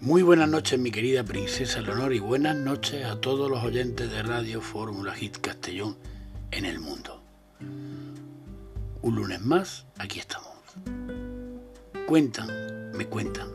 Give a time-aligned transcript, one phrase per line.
[0.00, 4.22] Muy buenas noches, mi querida princesa Leonor, y buenas noches a todos los oyentes de
[4.22, 5.96] Radio Fórmula Hit Castellón
[6.50, 7.22] en el mundo.
[9.00, 10.52] Un lunes más, aquí estamos.
[12.06, 13.48] Cuentan, me cuentan,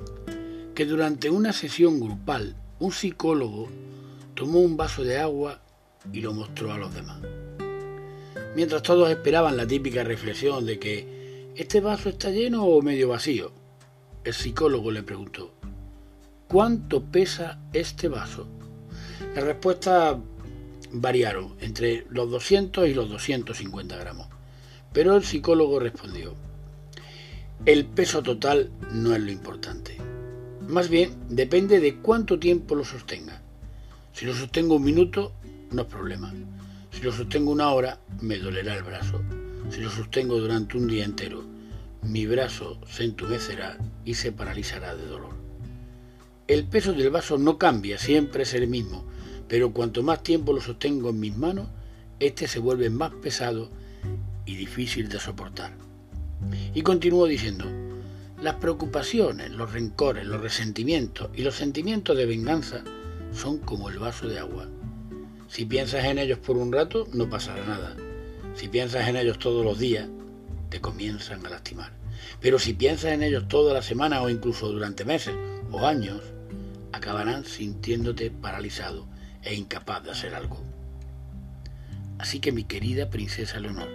[0.74, 3.70] que durante una sesión grupal, un psicólogo
[4.34, 5.62] tomó un vaso de agua
[6.12, 7.22] y lo mostró a los demás.
[8.56, 13.52] Mientras todos esperaban la típica reflexión de que ¿este vaso está lleno o medio vacío?
[14.24, 15.54] El psicólogo le preguntó,
[16.52, 18.46] ¿cuánto pesa este vaso?
[19.34, 20.18] Las respuestas
[20.92, 24.28] variaron entre los 200 y los 250 gramos,
[24.92, 26.36] pero el psicólogo respondió,
[27.66, 29.96] el peso total no es lo importante.
[30.68, 33.42] Más bien, depende de cuánto tiempo lo sostenga.
[34.12, 35.32] Si lo sostengo un minuto,
[35.72, 36.34] no es problema.
[36.92, 39.22] Si lo sostengo una hora, me dolerá el brazo.
[39.70, 41.46] Si lo sostengo durante un día entero,
[42.02, 45.51] mi brazo se entumecerá y se paralizará de dolor.
[46.48, 49.06] El peso del vaso no cambia, siempre es el mismo,
[49.48, 51.68] pero cuanto más tiempo lo sostengo en mis manos,
[52.20, 53.70] este se vuelve más pesado
[54.46, 55.74] y difícil de soportar.
[56.74, 57.66] Y continúo diciendo,
[58.42, 62.84] las preocupaciones, los rencores, los resentimientos y los sentimientos de venganza
[63.32, 64.68] son como el vaso de agua.
[65.48, 67.96] Si piensas en ellos por un rato, no pasará nada.
[68.56, 70.08] Si piensas en ellos todos los días,
[70.70, 71.92] te comienzan a lastimar.
[72.40, 75.36] Pero si piensas en ellos toda la semana o incluso durante meses
[75.72, 76.22] o años,
[76.92, 79.08] acabarán sintiéndote paralizado
[79.44, 80.62] e incapaz de hacer algo.
[82.20, 83.90] Así que mi querida princesa Leonor,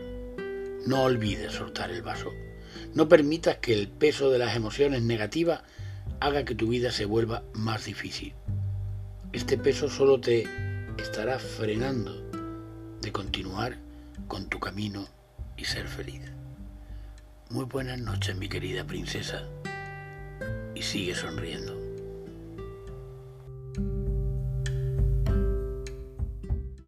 [0.87, 2.33] no olvides soltar el vaso.
[2.95, 5.63] No permitas que el peso de las emociones negativas
[6.21, 8.35] haga que tu vida se vuelva más difícil.
[9.33, 10.47] Este peso solo te
[10.99, 12.31] estará frenando
[13.01, 13.77] de continuar
[14.29, 15.07] con tu camino
[15.57, 16.23] y ser feliz.
[17.51, 19.47] Muy buenas noches, mi querida princesa,
[20.77, 21.76] y sigue sonriendo.